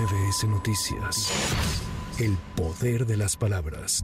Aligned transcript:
MBS 0.00 0.44
Noticias. 0.44 1.30
El 2.18 2.38
poder 2.56 3.04
de 3.04 3.18
las 3.18 3.36
palabras. 3.36 4.02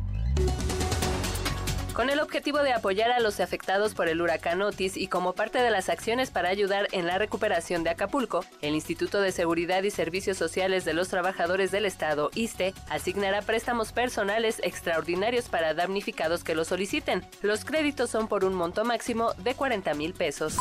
Con 1.95 2.11
el 2.11 2.21
objetivo 2.21 2.59
de 2.59 2.75
apoyar 2.75 3.11
a 3.13 3.21
los 3.21 3.41
afectados 3.41 3.95
por 3.95 4.09
el 4.09 4.21
huracán 4.21 4.61
Otis 4.61 4.99
y 4.99 5.07
como 5.07 5.33
parte 5.33 5.59
de 5.59 5.71
las 5.71 5.89
acciones 5.89 6.31
para 6.31 6.51
ayudar 6.51 6.89
en 6.93 7.07
la 7.07 7.17
recuperación 7.17 7.83
de 7.83 7.91
Acapulco, 7.91 8.45
el 8.61 8.75
Instituto 8.75 9.23
de 9.23 9.33
Seguridad 9.33 9.83
y 9.85 9.91
Servicios 9.91 10.37
Sociales 10.37 10.85
de 10.85 10.93
los 10.93 11.09
Trabajadores 11.09 11.71
del 11.71 11.87
Estado, 11.87 12.31
ISTE, 12.35 12.75
asignará 12.91 13.41
préstamos 13.41 13.93
personales 13.93 14.61
extraordinarios 14.63 15.49
para 15.49 15.73
damnificados 15.73 16.45
que 16.45 16.55
lo 16.55 16.67
soliciten. 16.67 17.25
Los 17.41 17.65
créditos 17.65 18.11
son 18.11 18.29
por 18.29 18.45
un 18.45 18.53
monto 18.53 18.85
máximo 18.85 19.33
de 19.39 19.55
40 19.55 19.95
mil 19.95 20.13
pesos. 20.13 20.59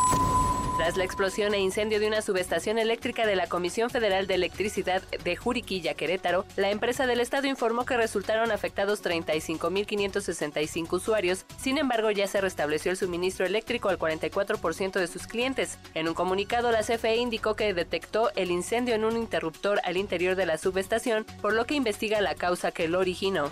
Tras 0.77 0.97
la 0.97 1.05
explosión 1.05 1.53
e 1.53 1.59
incendio 1.59 2.01
de 2.01 2.07
una 2.07 2.21
subestación 2.21 2.77
eléctrica 2.77 3.25
de 3.25 3.37
la 3.37 3.47
Comisión 3.47 3.89
Federal 3.89 4.27
de 4.27 4.35
Electricidad 4.35 5.01
de 5.03 5.37
Juriquilla, 5.37 5.93
Querétaro, 5.93 6.43
la 6.57 6.69
empresa 6.69 7.07
del 7.07 7.21
Estado 7.21 7.47
informó 7.47 7.85
que 7.85 7.95
resultaron 7.95 8.51
afectados 8.51 9.01
35.565 9.01 10.91
usuarios. 10.91 11.45
Sin 11.57 11.77
embargo, 11.77 12.11
ya 12.11 12.27
se 12.27 12.41
restableció 12.41 12.91
el 12.91 12.97
suministro 12.97 13.45
eléctrico 13.45 13.87
al 13.87 13.97
44% 13.97 14.99
de 14.99 15.07
sus 15.07 15.27
clientes. 15.27 15.79
En 15.93 16.09
un 16.09 16.13
comunicado, 16.13 16.71
la 16.71 16.83
CFE 16.83 17.15
indicó 17.15 17.55
que 17.55 17.73
detectó 17.73 18.31
el 18.35 18.51
incendio 18.51 18.95
en 18.95 19.05
un 19.05 19.15
interruptor 19.15 19.79
al 19.85 19.95
interior 19.95 20.35
de 20.35 20.45
la 20.45 20.57
subestación, 20.57 21.25
por 21.41 21.53
lo 21.53 21.65
que 21.65 21.75
investiga 21.75 22.19
la 22.19 22.35
causa 22.35 22.73
que 22.73 22.89
lo 22.89 22.99
originó. 22.99 23.49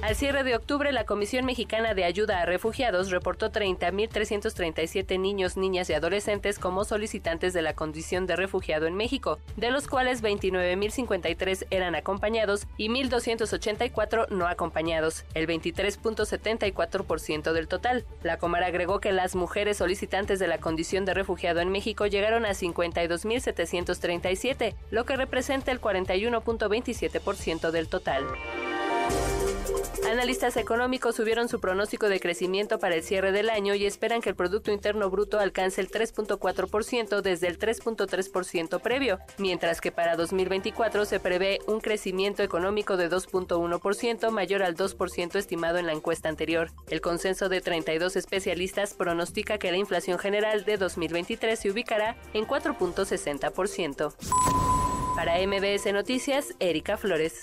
Al 0.00 0.14
cierre 0.14 0.44
de 0.44 0.54
octubre, 0.54 0.92
la 0.92 1.04
Comisión 1.04 1.44
Mexicana 1.44 1.92
de 1.92 2.04
Ayuda 2.04 2.40
a 2.40 2.46
Refugiados 2.46 3.10
reportó 3.10 3.50
30.337 3.50 5.18
niños, 5.18 5.56
niñas 5.56 5.90
y 5.90 5.92
adolescentes 5.92 6.60
como 6.60 6.84
solicitantes 6.84 7.52
de 7.52 7.62
la 7.62 7.74
condición 7.74 8.28
de 8.28 8.36
refugiado 8.36 8.86
en 8.86 8.94
México, 8.94 9.40
de 9.56 9.72
los 9.72 9.88
cuales 9.88 10.22
29.053 10.22 11.66
eran 11.70 11.96
acompañados 11.96 12.68
y 12.76 12.90
1.284 12.90 14.28
no 14.28 14.46
acompañados, 14.46 15.24
el 15.34 15.48
23.74% 15.48 17.52
del 17.52 17.66
total. 17.66 18.04
La 18.22 18.38
Comar 18.38 18.62
agregó 18.62 19.00
que 19.00 19.10
las 19.10 19.34
mujeres 19.34 19.78
solicitantes 19.78 20.38
de 20.38 20.46
la 20.46 20.58
condición 20.58 21.06
de 21.06 21.14
refugiado 21.14 21.58
en 21.58 21.70
México 21.70 22.06
llegaron 22.06 22.46
a 22.46 22.50
52.737, 22.50 24.76
lo 24.92 25.04
que 25.04 25.16
representa 25.16 25.72
el 25.72 25.80
41.27% 25.80 27.72
del 27.72 27.88
total. 27.88 28.24
Analistas 30.08 30.56
económicos 30.56 31.16
subieron 31.16 31.48
su 31.48 31.60
pronóstico 31.60 32.08
de 32.08 32.18
crecimiento 32.18 32.78
para 32.78 32.94
el 32.94 33.02
cierre 33.02 33.30
del 33.30 33.50
año 33.50 33.74
y 33.74 33.84
esperan 33.84 34.22
que 34.22 34.30
el 34.30 34.36
Producto 34.36 34.72
Interno 34.72 35.10
Bruto 35.10 35.38
alcance 35.38 35.82
el 35.82 35.90
3.4% 35.90 37.20
desde 37.20 37.46
el 37.46 37.58
3.3% 37.58 38.80
previo, 38.80 39.18
mientras 39.36 39.82
que 39.82 39.92
para 39.92 40.16
2024 40.16 41.04
se 41.04 41.20
prevé 41.20 41.58
un 41.66 41.80
crecimiento 41.80 42.42
económico 42.42 42.96
de 42.96 43.10
2.1% 43.10 44.30
mayor 44.30 44.62
al 44.62 44.76
2% 44.76 45.36
estimado 45.36 45.76
en 45.76 45.86
la 45.86 45.92
encuesta 45.92 46.30
anterior. 46.30 46.70
El 46.88 47.02
consenso 47.02 47.48
de 47.48 47.60
32 47.60 48.16
especialistas 48.16 48.94
pronostica 48.94 49.58
que 49.58 49.70
la 49.70 49.76
inflación 49.76 50.18
general 50.18 50.64
de 50.64 50.78
2023 50.78 51.58
se 51.58 51.70
ubicará 51.70 52.16
en 52.32 52.46
4.60%. 52.46 54.14
Para 55.14 55.36
MBS 55.46 55.92
Noticias, 55.92 56.54
Erika 56.60 56.96
Flores. 56.96 57.42